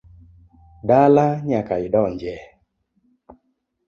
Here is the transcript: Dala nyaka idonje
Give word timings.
Dala 0.87 1.25
nyaka 1.47 1.75
idonje 1.85 2.33